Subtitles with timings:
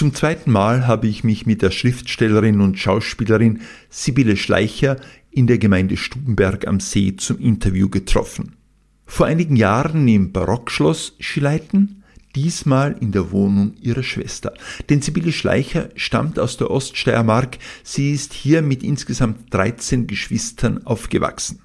[0.00, 3.60] Zum zweiten Mal habe ich mich mit der Schriftstellerin und Schauspielerin
[3.90, 4.96] Sibylle Schleicher
[5.30, 8.56] in der Gemeinde Stubenberg am See zum Interview getroffen.
[9.04, 12.02] Vor einigen Jahren im Barockschloss Schileiten,
[12.34, 14.54] diesmal in der Wohnung ihrer Schwester.
[14.88, 21.60] Denn Sibylle Schleicher stammt aus der Oststeiermark, sie ist hier mit insgesamt 13 Geschwistern aufgewachsen.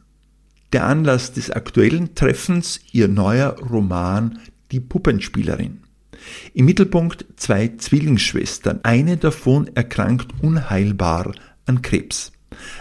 [0.74, 4.40] Der Anlass des aktuellen Treffens ihr neuer Roman
[4.74, 5.85] Die Puppenspielerin.
[6.54, 11.34] Im Mittelpunkt zwei Zwillingsschwestern, eine davon erkrankt unheilbar
[11.66, 12.32] an Krebs.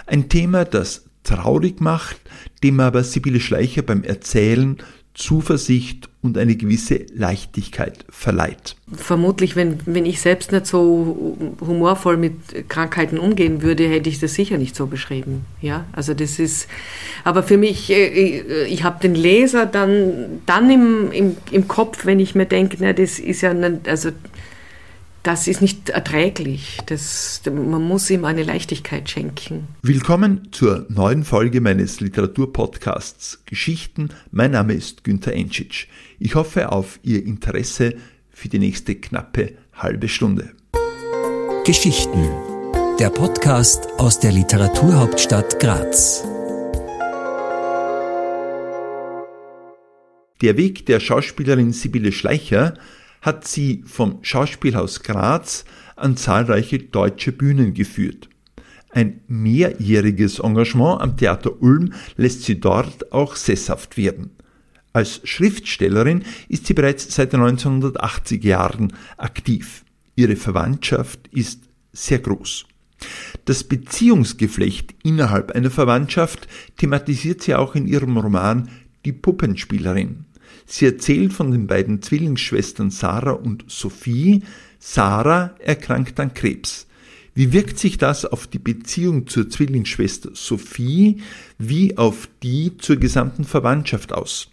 [0.07, 2.17] Ein Thema, das traurig macht,
[2.63, 4.77] dem aber Sibylle Schleicher beim Erzählen
[5.15, 8.75] Zuversicht und eine gewisse Leichtigkeit verleiht.
[8.93, 14.35] Vermutlich, wenn, wenn ich selbst nicht so humorvoll mit Krankheiten umgehen würde, hätte ich das
[14.35, 15.45] sicher nicht so beschrieben.
[15.61, 16.67] Ja, also das ist,
[17.23, 22.19] aber für mich, äh, ich habe den Leser dann, dann im, im, im Kopf, wenn
[22.19, 23.55] ich mir denke, na, das ist ja,
[23.87, 24.11] also
[25.25, 26.79] das ist nicht erträglich.
[26.87, 29.67] Das, man muss ihm eine Leichtigkeit schenken.
[29.83, 34.11] Willkommen zur neuen Folge meines Literaturpodcasts Geschichten.
[34.31, 35.89] Mein Name ist Günther Enschitsch.
[36.19, 37.95] Ich hoffe auf Ihr Interesse
[38.31, 40.51] für die nächste knappe halbe Stunde.
[41.65, 42.29] Geschichten.
[43.01, 46.23] Der Podcast aus der Literaturhauptstadt Graz.
[50.43, 52.75] Der Weg der Schauspielerin Sibylle Schleicher
[53.25, 55.65] hat sie vom Schauspielhaus Graz
[55.97, 58.29] an zahlreiche deutsche Bühnen geführt.
[58.91, 64.31] Ein mehrjähriges Engagement am Theater Ulm lässt sie dort auch sesshaft werden.
[64.93, 69.85] Als Schriftstellerin ist sie bereits seit den 1980 Jahren aktiv.
[70.17, 72.67] Ihre Verwandtschaft ist sehr groß.
[73.47, 78.69] Das Beziehungsgeflecht innerhalb einer Verwandtschaft thematisiert sie auch in ihrem Roman
[79.07, 80.27] Die Puppenspielerin.
[80.67, 84.43] Sie erzählt von den beiden Zwillingsschwestern Sarah und Sophie.
[84.79, 86.87] Sarah erkrankt an Krebs.
[87.35, 91.21] Wie wirkt sich das auf die Beziehung zur Zwillingsschwester Sophie
[91.59, 94.51] wie auf die zur gesamten Verwandtschaft aus?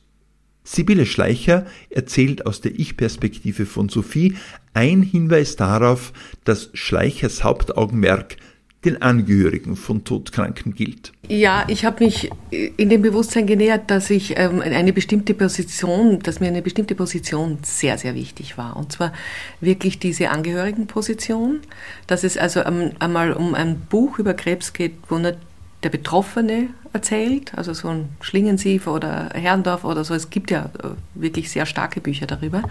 [0.63, 4.35] Sibylle Schleicher erzählt aus der Ich-Perspektive von Sophie
[4.73, 6.13] ein Hinweis darauf,
[6.43, 8.37] dass Schleichers Hauptaugenmerk
[8.83, 11.11] den Angehörigen von Todkranken gilt.
[11.27, 16.39] Ja, ich habe mich in dem Bewusstsein genähert, dass ich ähm, eine bestimmte Position, dass
[16.39, 18.75] mir eine bestimmte Position sehr, sehr wichtig war.
[18.75, 19.13] Und zwar
[19.59, 21.59] wirklich diese Angehörigenposition,
[22.07, 25.37] dass es also einmal um ein Buch über Krebs geht, wo nicht
[25.83, 30.89] der Betroffene erzählt, also so ein Schlingensief oder Herrndorf oder so, es gibt ja äh,
[31.15, 32.63] wirklich sehr starke Bücher darüber,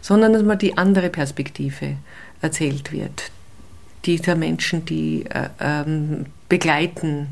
[0.00, 1.96] sondern dass mal die andere Perspektive
[2.40, 3.30] erzählt wird,
[4.06, 7.28] dieser Menschen, die äh, ähm, begleiten,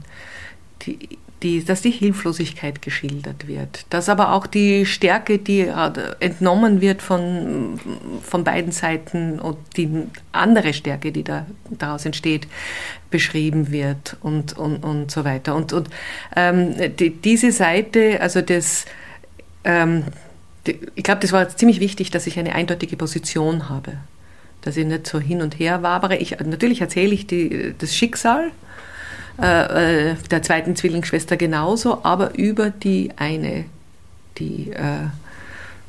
[0.82, 5.90] die, die, dass die Hilflosigkeit geschildert wird, dass aber auch die Stärke, die äh,
[6.20, 7.78] entnommen wird von,
[8.22, 9.90] von beiden Seiten und die
[10.32, 12.48] andere Stärke, die da, daraus entsteht,
[13.10, 15.54] beschrieben wird und, und, und so weiter.
[15.54, 15.90] Und, und
[16.34, 18.86] ähm, die, diese Seite, also das,
[19.64, 20.04] ähm,
[20.66, 23.98] die, ich glaube, das war ziemlich wichtig, dass ich eine eindeutige Position habe
[24.64, 26.16] dass ich nicht so hin und her wabere.
[26.16, 28.50] Ich, natürlich erzähle ich die, das Schicksal
[29.40, 33.66] äh, äh, der zweiten Zwillingsschwester genauso, aber über die eine,
[34.38, 35.08] die, äh,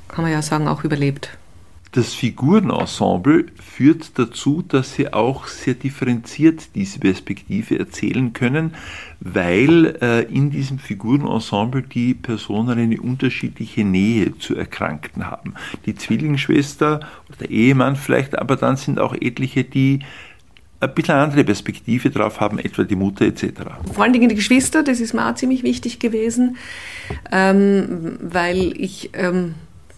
[0.09, 1.29] kann man ja sagen, auch überlebt.
[1.95, 8.73] Das Figurenensemble führt dazu, dass sie auch sehr differenziert diese Perspektive erzählen können,
[9.21, 15.53] weil äh, in diesem Figurenensemble die Personen eine unterschiedliche Nähe zu Erkrankten haben.
[15.85, 19.99] Die Zwillingsschwester oder der Ehemann vielleicht, aber dann sind auch etliche, die
[20.81, 23.53] ein bisschen andere Perspektive drauf haben, etwa die Mutter etc.
[23.93, 26.57] Vor allen Dingen die Geschwister, das ist mir auch ziemlich wichtig gewesen,
[27.31, 29.55] ähm, weil ich ähm,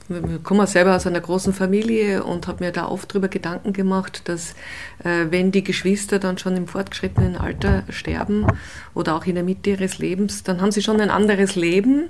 [0.09, 4.21] ich komme selber aus einer großen Familie und habe mir da oft darüber Gedanken gemacht,
[4.25, 4.51] dass
[5.03, 8.47] äh, wenn die Geschwister dann schon im fortgeschrittenen Alter sterben
[8.93, 12.05] oder auch in der Mitte ihres Lebens, dann haben sie schon ein anderes Leben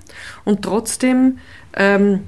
[0.45, 1.39] und trotzdem
[1.75, 2.21] ähm,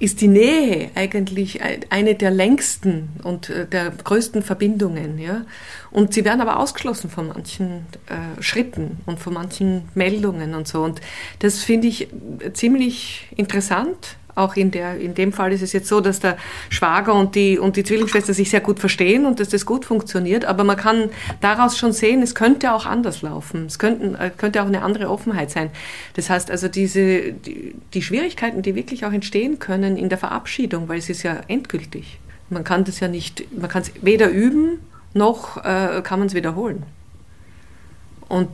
[0.00, 5.18] ist die Nähe eigentlich eine der längsten und äh, der größten Verbindungen.
[5.18, 5.44] Ja?
[5.90, 10.82] Und sie werden aber ausgeschlossen von manchen äh, Schritten und von manchen Meldungen und so.
[10.82, 11.00] Und
[11.40, 12.08] das finde ich
[12.52, 16.36] ziemlich interessant auch in, der, in dem Fall ist es jetzt so, dass der
[16.70, 20.44] Schwager und die, und die Zwillingsschwester sich sehr gut verstehen und dass das gut funktioniert.
[20.44, 23.66] Aber man kann daraus schon sehen, es könnte auch anders laufen.
[23.66, 25.70] Es könnten, äh, könnte auch eine andere Offenheit sein.
[26.14, 30.88] Das heißt also, diese, die, die Schwierigkeiten, die wirklich auch entstehen können in der Verabschiedung,
[30.88, 32.18] weil es ist ja endgültig.
[32.50, 34.78] Man kann das ja nicht, man kann es weder üben,
[35.14, 36.84] noch äh, kann man es wiederholen.
[38.28, 38.48] Und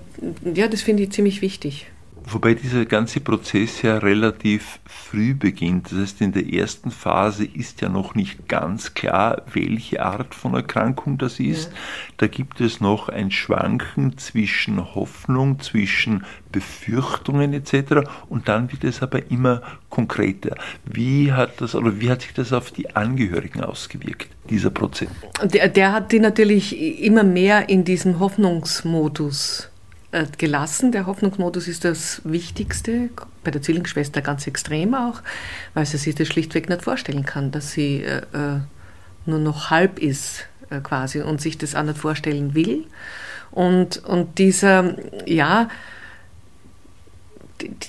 [0.55, 1.87] ja, das finde ich ziemlich wichtig.
[2.27, 5.93] Wobei dieser ganze Prozess ja relativ früh beginnt.
[5.93, 10.55] Das heißt, in der ersten Phase ist ja noch nicht ganz klar, welche Art von
[10.55, 11.71] Erkrankung das ist.
[11.71, 11.79] Ja.
[12.17, 18.09] Da gibt es noch ein Schwanken zwischen Hoffnung, zwischen Befürchtungen etc.
[18.29, 19.61] Und dann wird es aber immer
[19.91, 20.57] konkreter.
[20.87, 25.09] Wie hat das oder wie hat sich das auf die Angehörigen ausgewirkt, dieser Prozess?
[25.43, 29.71] Der, der hat die natürlich immer mehr in diesem Hoffnungsmodus
[30.39, 30.93] gelassen.
[30.93, 33.11] Der Hoffnungsmodus ist das Wichtigste,
[33.43, 35.23] bei der Zwillingsschwester ganz extrem auch,
[35.75, 38.61] weil sie sich das schlichtweg nicht vorstellen kann, dass sie äh, äh,
[39.27, 42.85] nur noch halb ist äh, quasi und sich das auch nicht vorstellen will.
[43.51, 44.97] Und, und dieser,
[45.27, 45.69] ja,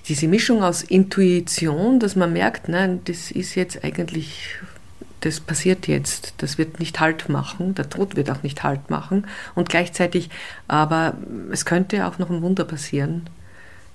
[0.07, 4.59] diese Mischung aus Intuition, dass man merkt, nein, das ist jetzt eigentlich
[5.25, 9.25] das passiert jetzt, das wird nicht Halt machen, der Tod wird auch nicht Halt machen
[9.55, 10.29] und gleichzeitig,
[10.67, 11.15] aber
[11.51, 13.27] es könnte auch noch ein Wunder passieren.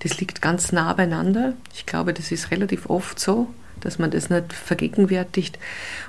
[0.00, 1.52] Das liegt ganz nah beieinander.
[1.72, 3.48] Ich glaube, das ist relativ oft so,
[3.80, 5.58] dass man das nicht vergegenwärtigt.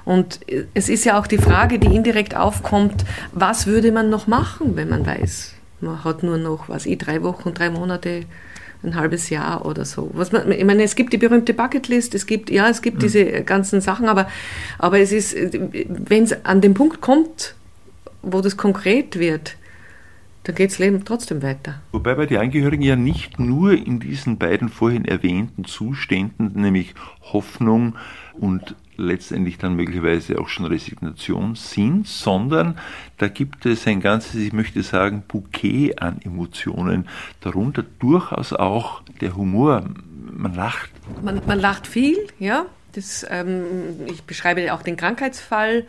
[0.05, 0.39] Und
[0.73, 4.89] es ist ja auch die Frage, die indirekt aufkommt, was würde man noch machen, wenn
[4.89, 8.23] man weiß, man hat nur noch, was ich, drei Wochen, drei Monate
[8.83, 10.09] ein halbes Jahr oder so.
[10.13, 13.01] Was man, ich meine, es gibt die berühmte Bucketlist, es gibt, ja, es gibt mhm.
[13.01, 14.27] diese ganzen Sachen, aber,
[14.79, 17.55] aber es ist, wenn es an den Punkt kommt,
[18.21, 19.55] wo das konkret wird,
[20.43, 21.81] dann geht das Leben trotzdem weiter.
[21.91, 27.95] Wobei bei den Angehörigen ja nicht nur in diesen beiden vorhin erwähnten Zuständen, nämlich Hoffnung
[28.33, 32.77] und letztendlich dann möglicherweise auch schon Resignation sind, sondern
[33.17, 37.07] da gibt es ein ganzes, ich möchte sagen, Bouquet an Emotionen,
[37.41, 39.83] darunter durchaus auch der Humor.
[40.31, 40.91] Man lacht.
[41.21, 42.65] Man, man lacht viel, ja.
[42.93, 43.63] Das, ähm,
[44.07, 45.85] ich beschreibe auch den Krankheitsfall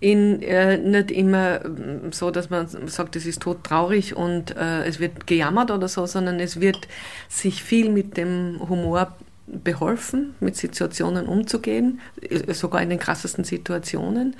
[0.00, 5.00] in, äh, nicht immer ähm, so, dass man sagt, es ist todtraurig und äh, es
[5.00, 6.88] wird gejammert oder so, sondern es wird
[7.28, 12.00] sich viel mit dem Humor beholfen, mit Situationen umzugehen,
[12.48, 14.36] sogar in den krassesten Situationen.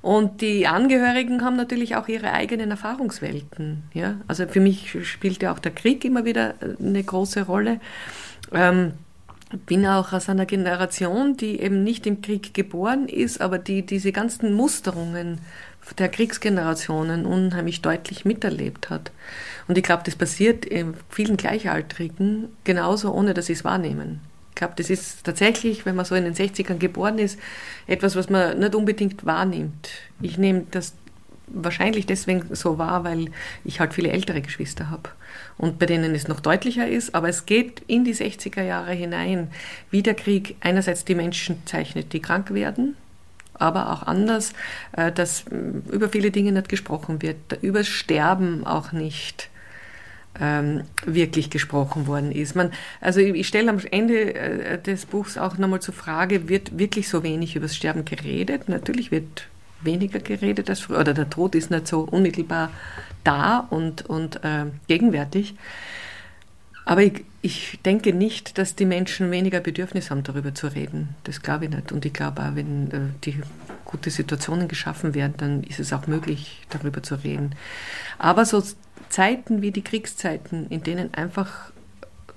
[0.00, 3.84] Und die Angehörigen haben natürlich auch ihre eigenen Erfahrungswelten.
[3.92, 4.16] Ja?
[4.26, 7.80] Also für mich spielt ja auch der Krieg immer wieder eine große Rolle.
[8.52, 8.92] Ähm,
[9.66, 14.12] bin auch aus einer Generation, die eben nicht im Krieg geboren ist, aber die diese
[14.12, 15.40] ganzen Musterungen
[15.98, 19.10] der Kriegsgenerationen unheimlich deutlich miterlebt hat.
[19.66, 20.66] Und ich glaube, das passiert
[21.08, 24.20] vielen Gleichaltrigen genauso, ohne dass sie es wahrnehmen
[24.58, 27.38] glaube, das ist tatsächlich, wenn man so in den 60ern geboren ist,
[27.86, 29.88] etwas, was man nicht unbedingt wahrnimmt.
[30.20, 30.94] Ich nehme das
[31.46, 33.30] wahrscheinlich deswegen so wahr, weil
[33.64, 35.08] ich halt viele ältere Geschwister habe
[35.56, 39.50] und bei denen es noch deutlicher ist, aber es geht in die 60er Jahre hinein,
[39.90, 42.96] wie der Krieg einerseits die Menschen zeichnet, die krank werden,
[43.54, 44.52] aber auch anders,
[44.92, 45.44] äh, dass
[45.90, 49.48] über viele Dinge nicht gesprochen wird, über Sterben auch nicht
[50.40, 52.54] ähm, wirklich gesprochen worden ist.
[52.54, 56.78] Man, also ich, ich stelle am Ende äh, des Buchs auch nochmal zur Frage, wird
[56.78, 58.68] wirklich so wenig über das Sterben geredet?
[58.68, 59.48] Natürlich wird
[59.80, 62.70] weniger geredet als früher, oder der Tod ist nicht so unmittelbar
[63.24, 65.54] da und, und äh, gegenwärtig.
[66.84, 71.10] Aber ich, ich, denke nicht, dass die Menschen weniger Bedürfnis haben, darüber zu reden.
[71.24, 71.92] Das glaube ich nicht.
[71.92, 73.40] Und ich glaube auch, wenn äh, die
[73.88, 77.54] gute Situationen geschaffen werden, dann ist es auch möglich, darüber zu reden.
[78.18, 78.62] Aber so
[79.08, 81.72] Zeiten wie die Kriegszeiten, in denen einfach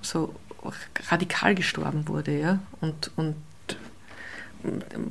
[0.00, 0.34] so
[1.10, 3.36] radikal gestorben wurde, ja, und, und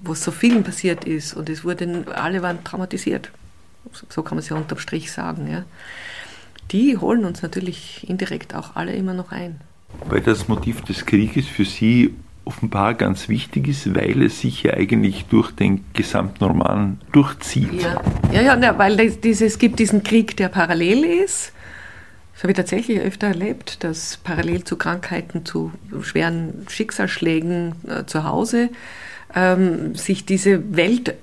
[0.03, 3.31] wo so vielen passiert ist und es wurden, alle waren traumatisiert.
[4.09, 5.63] So kann man es ja unterm Strich sagen, ja.
[6.71, 9.59] Die holen uns natürlich indirekt auch alle immer noch ein.
[10.05, 14.73] Weil das Motiv des Krieges für Sie offenbar ganz wichtig ist, weil es sich ja
[14.73, 17.83] eigentlich durch den gesamten Roman durchzieht.
[17.83, 18.01] Ja,
[18.33, 21.53] ja, ja ne, weil es, es gibt diesen Krieg, der parallel ist.
[22.33, 25.71] Das habe ich tatsächlich öfter erlebt, dass parallel zu Krankheiten, zu
[26.01, 28.69] schweren Schicksalsschlägen äh, zu Hause
[29.35, 31.13] ähm, sich diese Welt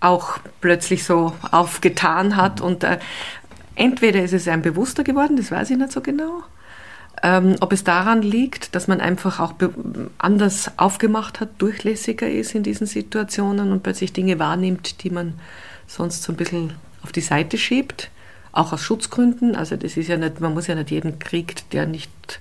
[0.00, 2.60] auch plötzlich so aufgetan hat.
[2.60, 2.98] Und äh,
[3.74, 6.42] entweder ist es einem bewusster geworden, das weiß ich nicht so genau,
[7.22, 9.54] ähm, ob es daran liegt, dass man einfach auch
[10.18, 15.34] anders aufgemacht hat, durchlässiger ist in diesen Situationen und plötzlich Dinge wahrnimmt, die man
[15.86, 18.10] sonst so ein bisschen auf die Seite schiebt,
[18.52, 19.54] auch aus Schutzgründen.
[19.54, 22.40] Also das ist ja nicht, man muss ja nicht jeden Krieg, der nicht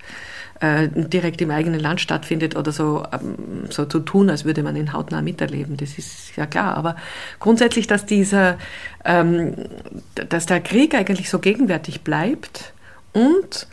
[0.62, 4.76] äh, direkt im eigenen Land stattfindet oder so, ähm, so zu tun, als würde man
[4.76, 5.78] ihn hautnah miterleben.
[5.78, 6.76] Das ist ja klar.
[6.76, 6.96] Aber
[7.40, 8.58] grundsätzlich, dass dieser,
[9.04, 9.56] ähm,
[10.14, 12.74] dass der Krieg eigentlich so gegenwärtig bleibt
[13.14, 13.68] und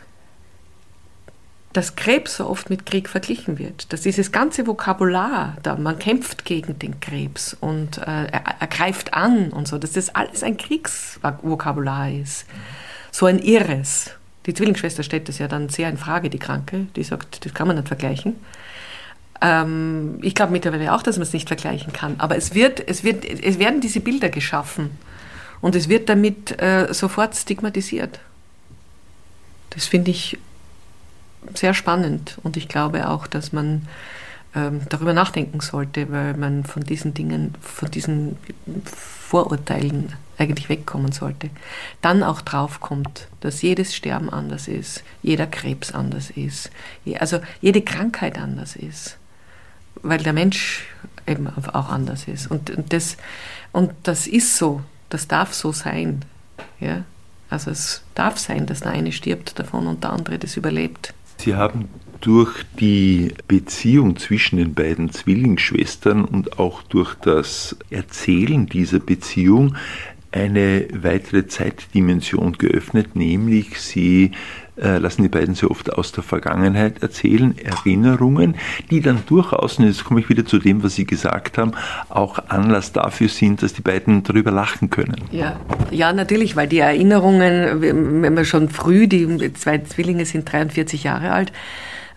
[1.77, 6.43] dass Krebs so oft mit Krieg verglichen wird, dass dieses ganze Vokabular, da man kämpft
[6.43, 12.09] gegen den Krebs und äh, er, er, an und so, dass das alles ein Kriegsvokabular
[12.09, 12.47] ist.
[13.11, 14.09] So ein irres.
[14.47, 16.87] Die Zwillingsschwester stellt das ja dann sehr in Frage, die Kranke.
[16.95, 18.37] Die sagt, das kann man nicht vergleichen.
[19.41, 22.15] Ähm, ich glaube mittlerweile auch, dass man es nicht vergleichen kann.
[22.17, 24.97] Aber es, wird, es, wird, es werden diese Bilder geschaffen.
[25.61, 28.19] Und es wird damit äh, sofort stigmatisiert.
[29.69, 30.39] Das finde ich
[31.53, 32.37] sehr spannend.
[32.43, 33.87] Und ich glaube auch, dass man
[34.55, 38.37] ähm, darüber nachdenken sollte, weil man von diesen Dingen, von diesen
[38.85, 41.49] Vorurteilen eigentlich wegkommen sollte.
[42.01, 46.69] Dann auch drauf kommt, dass jedes Sterben anders ist, jeder Krebs anders ist,
[47.19, 49.17] also jede Krankheit anders ist,
[50.01, 50.85] weil der Mensch
[51.25, 52.49] eben auch anders ist.
[52.49, 53.17] Und, und, das,
[53.71, 56.23] und das ist so, das darf so sein.
[56.79, 57.03] Ja?
[57.49, 61.13] Also es darf sein, dass der eine stirbt davon und der andere das überlebt.
[61.37, 61.89] Sie haben
[62.21, 69.75] durch die Beziehung zwischen den beiden Zwillingsschwestern und auch durch das Erzählen dieser Beziehung
[70.31, 74.31] eine weitere Zeitdimension geöffnet, nämlich sie
[74.81, 78.55] äh, lassen die beiden sehr oft aus der Vergangenheit erzählen, Erinnerungen,
[78.91, 81.71] die dann durchaus, und jetzt komme ich wieder zu dem, was Sie gesagt haben,
[82.09, 85.15] auch Anlass dafür sind, dass die beiden darüber lachen können.
[85.31, 91.03] Ja, ja natürlich, weil die Erinnerungen, wenn man schon früh, die zwei Zwillinge sind 43
[91.03, 91.51] Jahre alt,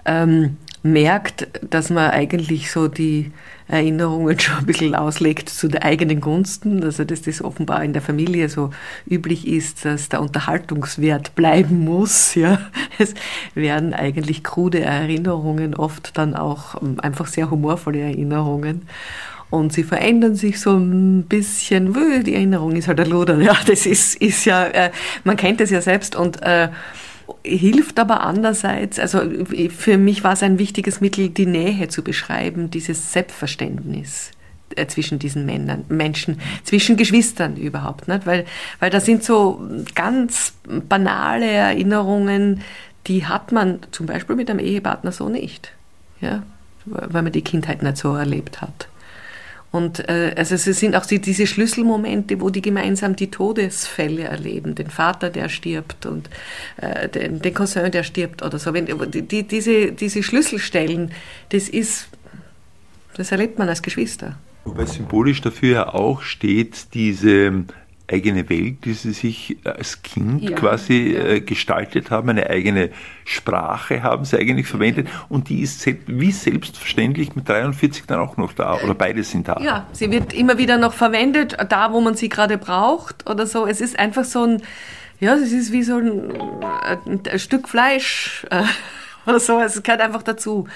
[0.04, 3.32] ähm, merkt, dass man eigentlich so die
[3.70, 8.02] Erinnerungen schon ein bisschen auslegt zu der eigenen Gunsten, also dass das offenbar in der
[8.02, 8.70] Familie so
[9.08, 12.34] üblich ist, dass der Unterhaltungswert bleiben muss.
[12.34, 12.58] Ja.
[12.98, 13.14] Es
[13.54, 18.82] werden eigentlich krude Erinnerungen oft dann auch ähm, einfach sehr humorvolle Erinnerungen.
[19.50, 21.92] Und sie verändern sich so ein bisschen,
[22.24, 24.90] die Erinnerung ist halt ein Luder, ja, das ist, ist ja, äh,
[25.24, 26.68] man kennt es ja selbst und äh,
[27.44, 29.20] hilft aber andererseits, also
[29.76, 34.30] für mich war es ein wichtiges Mittel, die Nähe zu beschreiben, dieses Selbstverständnis
[34.76, 38.26] äh, zwischen diesen Männern, Menschen, zwischen Geschwistern überhaupt, nicht?
[38.26, 38.44] Weil,
[38.78, 39.60] weil das sind so
[39.94, 40.54] ganz
[40.88, 42.62] banale Erinnerungen,
[43.06, 45.72] die hat man zum Beispiel mit einem Ehepartner so nicht,
[46.20, 46.42] ja,
[46.84, 48.88] weil man die Kindheit nicht so erlebt hat.
[49.72, 54.74] Und äh, also es sind auch die, diese Schlüsselmomente, wo die gemeinsam die Todesfälle erleben,
[54.74, 56.28] den Vater, der stirbt und
[56.78, 58.74] äh, den, den Cousin, der stirbt oder so.
[58.74, 61.12] Wenn, die, diese, diese Schlüsselstellen,
[61.50, 62.08] das ist,
[63.16, 64.36] das erlebt man als Geschwister.
[64.64, 67.64] Wobei symbolisch dafür ja auch steht diese
[68.10, 71.24] eigene Welt, die sie sich als Kind ja, quasi ja.
[71.26, 72.90] Äh, gestaltet haben, eine eigene
[73.24, 78.52] Sprache haben sie eigentlich verwendet und die ist wie selbstverständlich mit 43 dann auch noch
[78.52, 79.60] da oder beide sind da.
[79.60, 83.66] Ja, sie wird immer wieder noch verwendet, da wo man sie gerade braucht oder so.
[83.66, 84.62] Es ist einfach so ein,
[85.20, 86.32] ja, es ist wie so ein,
[87.04, 88.62] ein Stück Fleisch äh,
[89.26, 90.66] oder so, es gehört einfach dazu.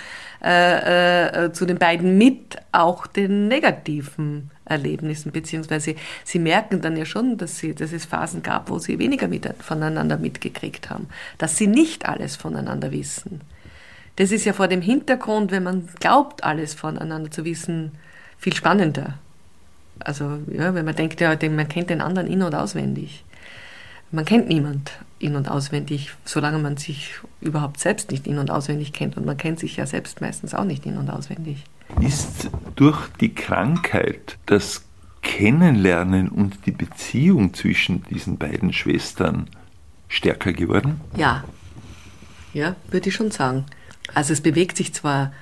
[0.45, 5.95] Äh, äh, zu den beiden mit auch den negativen Erlebnissen, beziehungsweise
[6.25, 9.49] sie merken dann ja schon, dass, sie, dass es Phasen gab, wo sie weniger mit,
[9.61, 13.43] voneinander mitgekriegt haben, dass sie nicht alles voneinander wissen.
[14.17, 17.93] Das ist ja vor dem Hintergrund, wenn man glaubt, alles voneinander zu wissen,
[18.39, 19.19] viel spannender.
[20.01, 23.25] Also, ja, wenn man denkt, ja, man kennt den anderen in- und auswendig.
[24.15, 28.93] Man kennt niemand in- und auswendig, solange man sich überhaupt selbst nicht in- und auswendig
[28.93, 29.17] kennt.
[29.17, 31.65] Und man kennt sich ja selbst meistens auch nicht in- und auswendig.
[32.01, 34.85] Ist durch die Krankheit das
[35.23, 39.49] Kennenlernen und die Beziehung zwischen diesen beiden Schwestern
[40.07, 41.01] stärker geworden?
[41.17, 41.43] Ja,
[42.53, 43.65] ja, würde ich schon sagen.
[44.15, 45.33] Also es bewegt sich zwar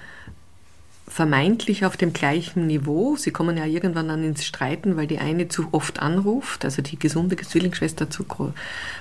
[1.12, 3.16] vermeintlich auf dem gleichen Niveau.
[3.16, 6.99] Sie kommen ja irgendwann dann ins Streiten, weil die eine zu oft anruft, also die
[6.99, 8.25] gesunde Zwillingsschwester zu,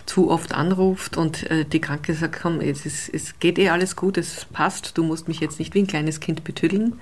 [0.05, 3.95] zu oft anruft und äh, die Kranke sagt, komm, es, ist, es geht eh alles
[3.95, 6.99] gut, es passt, du musst mich jetzt nicht wie ein kleines Kind betüddeln.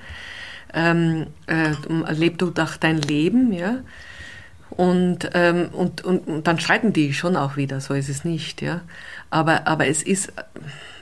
[0.76, 1.72] Ähm, äh,
[2.12, 3.80] leb du doch dein Leben, ja.
[4.70, 8.62] Und, ähm, und, und, und dann streiten die schon auch wieder, so ist es nicht,
[8.62, 8.82] ja.
[9.32, 10.32] Aber, aber es ist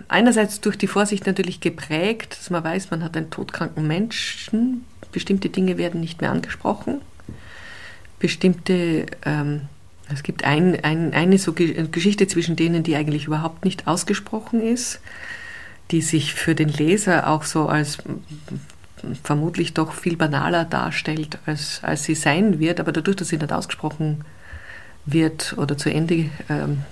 [0.07, 5.49] einerseits durch die Vorsicht natürlich geprägt, dass man weiß, man hat einen todkranken Menschen, bestimmte
[5.49, 7.01] Dinge werden nicht mehr angesprochen,
[8.19, 9.61] bestimmte, ähm,
[10.09, 14.99] es gibt ein, ein, eine so Geschichte zwischen denen, die eigentlich überhaupt nicht ausgesprochen ist,
[15.91, 17.97] die sich für den Leser auch so als
[19.23, 23.51] vermutlich doch viel banaler darstellt, als, als sie sein wird, aber dadurch, dass sie nicht
[23.51, 24.23] ausgesprochen
[25.05, 26.83] wird oder zu Ende ähm,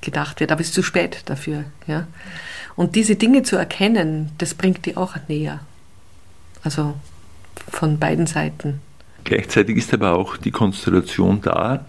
[0.00, 1.64] gedacht wird, aber es ist zu spät dafür.
[1.86, 2.06] Ja?
[2.76, 5.60] Und diese Dinge zu erkennen, das bringt die auch näher.
[6.62, 6.94] Also
[7.68, 8.80] von beiden Seiten.
[9.24, 11.86] Gleichzeitig ist aber auch die Konstellation da,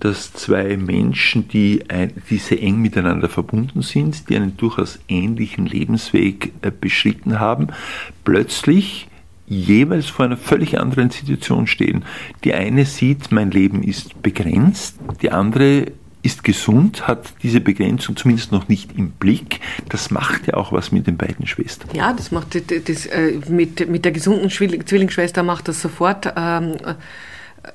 [0.00, 1.82] dass zwei Menschen, die,
[2.28, 7.68] die sehr eng miteinander verbunden sind, die einen durchaus ähnlichen Lebensweg äh, beschritten haben,
[8.24, 9.08] plötzlich
[9.46, 12.04] jeweils vor einer völlig anderen Situation stehen.
[12.44, 15.92] Die eine sieht, mein Leben ist begrenzt, die andere
[16.24, 19.60] ist gesund, hat diese Begrenzung zumindest noch nicht im Blick.
[19.90, 21.94] Das macht ja auch was mit den beiden Schwestern.
[21.94, 22.56] Ja, das macht
[22.88, 26.76] das, äh, mit, mit der gesunden Zwillingsschwester macht das sofort ähm,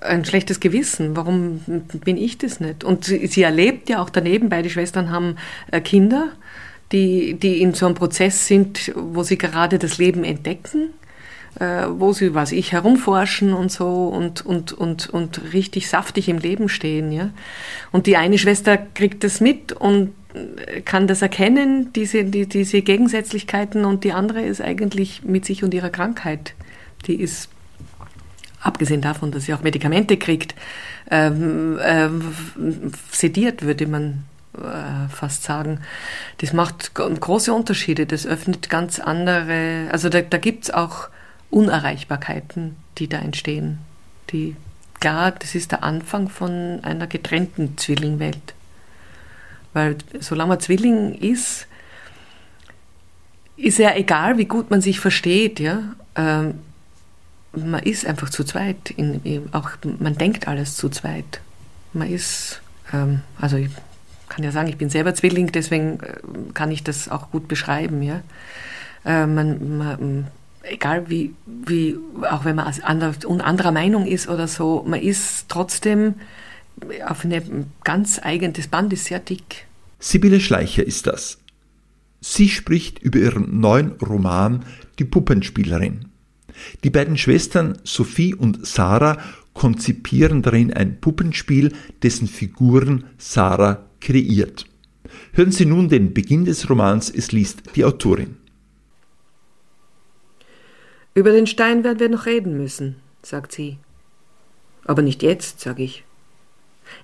[0.01, 1.15] ein schlechtes Gewissen.
[1.15, 1.62] Warum
[2.03, 2.84] bin ich das nicht?
[2.84, 5.36] Und sie, sie erlebt ja auch daneben, beide Schwestern haben
[5.72, 6.29] äh, Kinder,
[6.91, 10.89] die, die in so einem Prozess sind, wo sie gerade das Leben entdecken
[11.60, 16.38] äh, wo sie, was ich, herumforschen und so und, und, und, und richtig saftig im
[16.38, 17.12] Leben stehen.
[17.12, 17.32] Ja?
[17.92, 20.13] Und die eine Schwester kriegt das mit und
[20.86, 25.74] kann das erkennen, diese, die, diese Gegensätzlichkeiten, und die andere ist eigentlich mit sich und
[25.74, 26.54] ihrer Krankheit.
[27.08, 27.50] Die ist,
[28.62, 30.54] abgesehen davon, dass sie auch Medikamente kriegt,
[31.10, 32.10] ähm, äh,
[33.12, 34.25] sediert, würde man
[34.56, 35.80] äh, fast sagen.
[36.38, 38.06] Das macht große Unterschiede.
[38.06, 41.10] Das öffnet ganz andere, also da, da gibt es auch
[41.50, 43.79] Unerreichbarkeiten, die da entstehen.
[44.32, 44.56] Die,
[45.00, 48.53] klar, das ist der Anfang von einer getrennten Zwillingwelt.
[49.74, 51.68] Weil solange man Zwilling ist,
[53.58, 55.96] ist ja egal, wie gut man sich versteht, ja.
[56.15, 56.56] Ähm,
[57.53, 58.91] man ist einfach zu zweit.
[58.91, 61.41] In, in, auch man denkt alles zu zweit.
[61.94, 62.62] Man ist,
[62.94, 63.70] ähm, also ich
[64.29, 68.01] kann ja sagen, ich bin selber Zwilling, deswegen äh, kann ich das auch gut beschreiben,
[68.01, 68.22] ja.
[69.06, 70.27] Äh, man, man,
[70.63, 71.98] egal wie, wie,
[72.30, 72.74] auch wenn man
[73.42, 76.16] anderer Meinung ist oder so, man ist trotzdem
[77.06, 79.66] auf ein ganz eigenes Band, ist sehr dick.
[80.00, 81.39] Sibylle Schleicher ist das.
[82.22, 84.66] Sie spricht über ihren neuen Roman
[84.98, 86.06] Die Puppenspielerin.
[86.84, 89.18] Die beiden Schwestern Sophie und Sarah
[89.54, 91.74] konzipieren darin ein Puppenspiel,
[92.04, 94.66] dessen Figuren Sarah kreiert.
[95.34, 98.38] Hören Sie nun den Beginn des Romans, es liest die Autorin.
[101.13, 103.78] Über den Stein werden wir noch reden müssen, sagt sie.
[104.86, 106.04] Aber nicht jetzt, sag ich.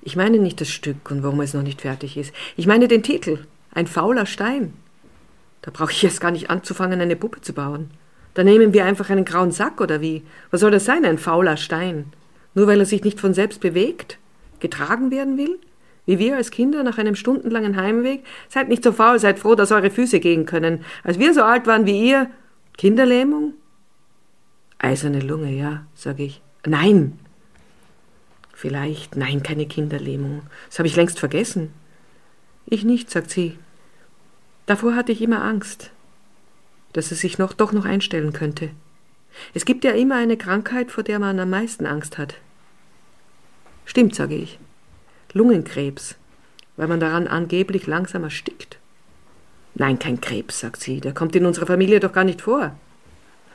[0.02, 2.34] Ich meine nicht das Stück und warum es noch nicht fertig ist.
[2.56, 3.46] Ich meine den Titel.
[3.72, 4.74] Ein fauler Stein.
[5.62, 7.90] Da brauche ich erst gar nicht anzufangen, eine Puppe zu bauen.
[8.36, 10.24] Da nehmen wir einfach einen grauen Sack oder wie?
[10.52, 12.13] Was soll das sein, ein fauler Stein?
[12.54, 14.18] Nur weil er sich nicht von selbst bewegt?
[14.60, 15.60] Getragen werden will?
[16.06, 18.24] Wie wir als Kinder nach einem stundenlangen Heimweg?
[18.48, 20.86] Seid nicht so faul, seid froh, dass eure Füße gehen können.
[21.04, 22.30] Als wir so alt waren wie ihr.
[22.78, 23.54] Kinderlähmung?
[24.86, 26.41] Eiserne Lunge, ja, sage ich.
[26.65, 27.19] Nein.
[28.54, 30.43] Vielleicht, nein, keine Kinderlähmung.
[30.69, 31.74] Das habe ich längst vergessen.
[32.67, 33.58] Ich nicht, sagt sie.
[34.67, 35.91] Davor hatte ich immer Angst,
[36.93, 38.69] dass es sich noch, doch noch einstellen könnte.
[39.54, 42.36] Es gibt ja immer eine Krankheit, vor der man am meisten Angst hat.
[43.86, 44.60] Stimmt, sage ich.
[45.34, 46.15] Lungenkrebs,
[46.78, 48.78] weil man daran angeblich langsam erstickt.
[49.74, 52.78] Nein, kein Krebs, sagt sie, der kommt in unserer Familie doch gar nicht vor.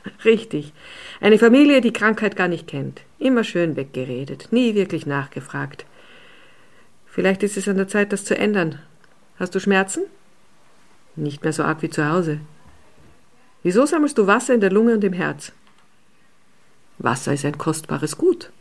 [0.25, 0.73] Richtig.
[1.19, 3.01] Eine Familie, die Krankheit gar nicht kennt.
[3.19, 5.85] Immer schön weggeredet, nie wirklich nachgefragt.
[7.05, 8.79] Vielleicht ist es an der Zeit, das zu ändern.
[9.37, 10.03] Hast du Schmerzen?
[11.15, 12.39] Nicht mehr so arg wie zu Hause.
[13.63, 15.51] Wieso sammelst du Wasser in der Lunge und im Herz?
[16.97, 18.51] Wasser ist ein kostbares Gut.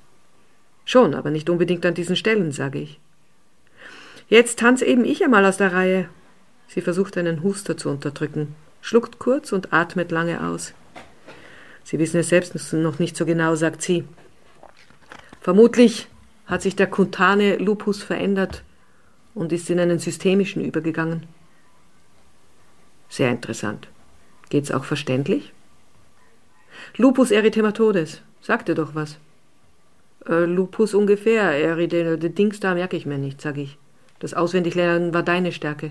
[0.84, 2.98] Schon, aber nicht unbedingt an diesen Stellen, sage ich.
[4.28, 6.08] Jetzt tanze eben ich einmal aus der Reihe.
[6.68, 10.74] Sie versucht einen Huster zu unterdrücken, schluckt kurz und atmet lange aus.
[11.90, 14.04] Sie wissen es selbst noch nicht so genau, sagt sie.
[15.40, 16.06] Vermutlich
[16.46, 18.62] hat sich der kuntane Lupus verändert
[19.34, 21.26] und ist in einen systemischen übergegangen.
[23.08, 23.88] Sehr interessant.
[24.50, 25.52] Geht's auch verständlich?
[26.96, 28.22] Lupus erythematodes.
[28.40, 29.18] Sagt dir doch was.
[30.28, 31.42] Äh, Lupus ungefähr.
[31.42, 33.78] Erythema, Dings da merke ich mir nicht, sag ich.
[34.20, 35.90] Das Auswendiglernen war deine Stärke.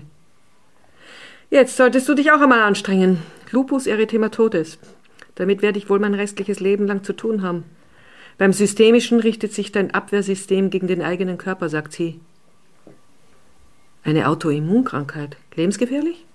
[1.50, 3.22] Jetzt solltest du dich auch einmal anstrengen.
[3.50, 4.78] Lupus erythematodes.
[5.40, 7.64] Damit werde ich wohl mein restliches Leben lang zu tun haben.
[8.36, 12.20] Beim Systemischen richtet sich dein Abwehrsystem gegen den eigenen Körper, sagt sie.
[14.04, 15.38] Eine Autoimmunkrankheit.
[15.54, 16.26] Lebensgefährlich?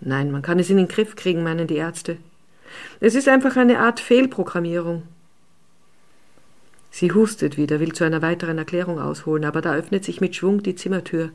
[0.00, 2.16] Nein, man kann es in den Griff kriegen, meinen die Ärzte.
[3.00, 5.02] Es ist einfach eine Art Fehlprogrammierung.
[6.90, 10.62] Sie hustet wieder, will zu einer weiteren Erklärung ausholen, aber da öffnet sich mit Schwung
[10.62, 11.28] die Zimmertür.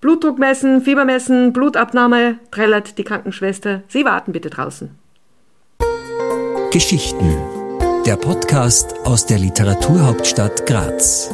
[0.00, 3.84] Blutdruck messen, Fieber messen, Blutabnahme, trällert die Krankenschwester.
[3.86, 4.98] Sie warten bitte draußen.
[6.72, 7.36] Geschichten.
[8.06, 11.28] Der Podcast aus der Literaturhauptstadt Graz.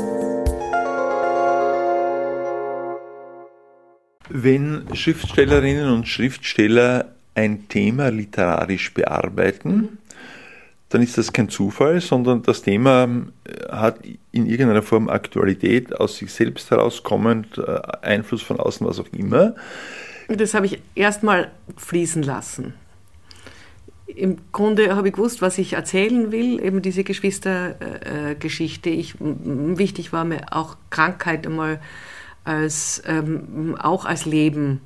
[4.30, 9.98] Wenn Schriftstellerinnen und Schriftsteller ein Thema literarisch bearbeiten,
[10.88, 13.98] dann ist das kein Zufall, sondern das Thema äh, hat
[14.32, 19.54] in irgendeiner Form Aktualität, aus sich selbst herauskommend, äh, Einfluss von außen, was auch immer.
[20.28, 22.72] Das habe ich erstmal fließen lassen
[24.16, 28.90] im Grunde habe ich gewusst, was ich erzählen will, eben diese Geschwistergeschichte.
[28.90, 29.04] Äh,
[29.78, 31.80] wichtig war mir auch Krankheit einmal
[32.44, 34.80] als ähm, auch als Leben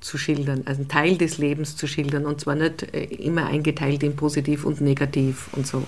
[0.00, 4.02] zu schildern, also einen Teil des Lebens zu schildern und zwar nicht äh, immer eingeteilt
[4.02, 5.86] in positiv und negativ und so.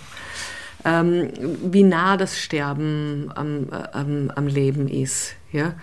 [0.85, 1.31] Ähm,
[1.71, 5.35] wie nah das Sterben am, am, am Leben ist.
[5.53, 5.75] Ja?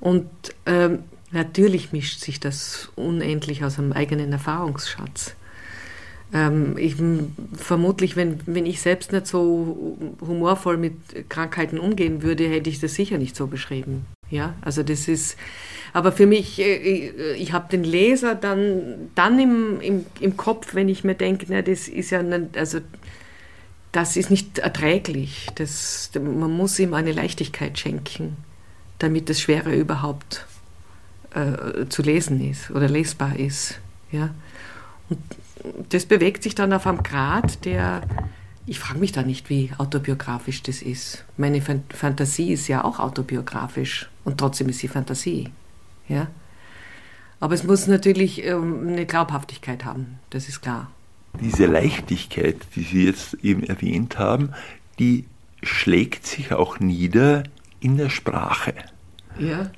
[0.00, 0.28] Und
[0.64, 1.00] ähm,
[1.30, 5.36] natürlich mischt sich das unendlich aus einem eigenen Erfahrungsschatz.
[6.32, 6.96] Ähm, ich,
[7.56, 12.94] vermutlich, wenn, wenn ich selbst nicht so humorvoll mit Krankheiten umgehen würde, hätte ich das
[12.94, 14.06] sicher nicht so beschrieben.
[14.28, 15.36] Ja, also das ist,
[15.92, 20.74] aber für mich, äh, ich, ich habe den Leser dann, dann im, im, im Kopf,
[20.74, 22.80] wenn ich mir denke, na, das ist ja, nicht, also
[23.92, 25.46] das ist nicht erträglich.
[25.54, 28.36] Das, man muss ihm eine Leichtigkeit schenken,
[28.98, 30.44] damit das Schwere überhaupt
[31.34, 33.78] äh, zu lesen ist oder lesbar ist.
[34.10, 34.34] Ja?
[35.08, 35.18] Und
[35.88, 38.02] das bewegt sich dann auf einem Grad, der,
[38.66, 41.24] ich frage mich da nicht, wie autobiografisch das ist.
[41.36, 45.50] Meine Fantasie ist ja auch autobiografisch und trotzdem ist sie Fantasie.
[46.08, 46.28] Ja?
[47.40, 50.90] Aber es muss natürlich ähm, eine Glaubhaftigkeit haben, das ist klar.
[51.40, 54.52] Diese Leichtigkeit, die Sie jetzt eben erwähnt haben,
[54.98, 55.26] die
[55.62, 57.42] schlägt sich auch nieder
[57.80, 58.72] in der Sprache.
[59.38, 59.70] Ja.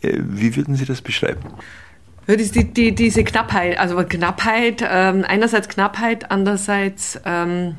[0.00, 1.42] Äh, wie würden Sie das beschreiben?
[2.28, 7.74] Die, die, diese Knappheit, also Knappheit, ähm, einerseits Knappheit, andererseits ähm,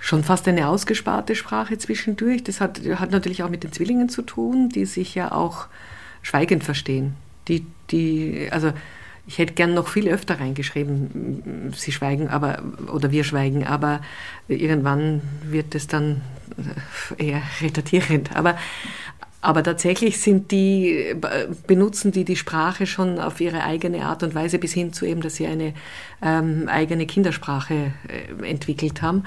[0.00, 2.44] schon fast eine ausgesparte Sprache zwischendurch.
[2.44, 5.66] Das hat, hat natürlich auch mit den Zwillingen zu tun, die sich ja auch
[6.22, 7.14] schweigend verstehen.
[7.48, 8.72] Die, die, also
[9.26, 14.00] ich hätte gern noch viel öfter reingeschrieben, sie schweigen, aber oder wir schweigen, aber
[14.46, 16.22] irgendwann wird es dann
[17.18, 18.36] eher retardierend.
[18.36, 18.56] Aber
[19.40, 21.14] aber tatsächlich sind die,
[21.66, 25.20] benutzen die die Sprache schon auf ihre eigene Art und Weise bis hin zu eben,
[25.20, 25.74] dass sie eine
[26.22, 29.24] ähm, eigene Kindersprache äh, entwickelt haben,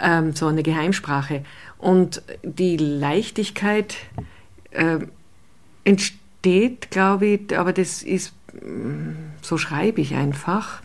[0.00, 1.44] ähm, so eine Geheimsprache.
[1.78, 3.96] Und die Leichtigkeit
[4.70, 4.98] äh,
[5.84, 10.82] entsteht, glaube ich, aber das ist, mm, so schreibe ich einfach,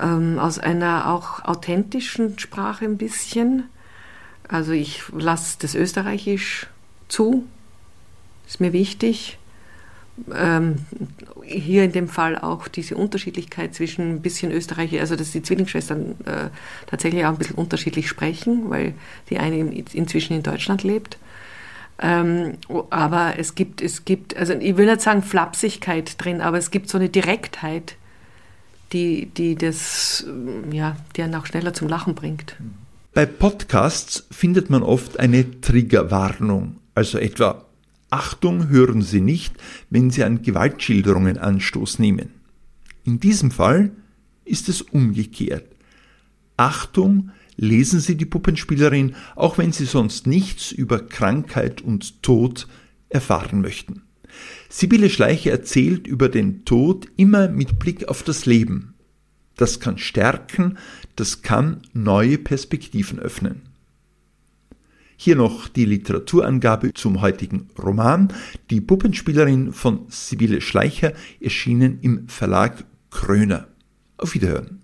[0.00, 3.64] ähm, aus einer auch authentischen Sprache ein bisschen.
[4.48, 6.66] Also ich lasse das Österreichisch
[7.12, 7.44] zu,
[8.46, 9.38] ist mir wichtig.
[10.34, 10.76] Ähm,
[11.44, 16.16] hier in dem Fall auch diese Unterschiedlichkeit zwischen ein bisschen Österreichisch, also dass die Zwillingsschwestern
[16.26, 16.50] äh,
[16.86, 18.94] tatsächlich auch ein bisschen unterschiedlich sprechen, weil
[19.30, 19.58] die eine
[19.92, 21.18] inzwischen in Deutschland lebt.
[21.98, 22.58] Ähm,
[22.90, 26.88] aber es gibt, es gibt, also ich will nicht sagen Flapsigkeit drin, aber es gibt
[26.88, 27.96] so eine Direktheit,
[28.92, 30.26] die, die das,
[30.70, 32.56] ja, die einen auch schneller zum Lachen bringt.
[33.14, 37.66] Bei Podcasts findet man oft eine Triggerwarnung, also etwa
[38.10, 39.54] Achtung hören Sie nicht,
[39.88, 42.28] wenn Sie an Gewaltschilderungen Anstoß nehmen.
[43.04, 43.92] In diesem Fall
[44.44, 45.64] ist es umgekehrt.
[46.58, 52.68] Achtung, lesen Sie die Puppenspielerin, auch wenn Sie sonst nichts über Krankheit und Tod
[53.08, 54.02] erfahren möchten.
[54.68, 58.94] Sibylle Schleicher erzählt über den Tod immer mit Blick auf das Leben.
[59.56, 60.78] Das kann stärken,
[61.16, 63.62] das kann neue Perspektiven öffnen.
[65.24, 68.32] Hier noch die Literaturangabe zum heutigen Roman
[68.70, 73.68] Die Puppenspielerin von Sibylle Schleicher, erschienen im Verlag Kröner.
[74.16, 74.81] Auf Wiederhören.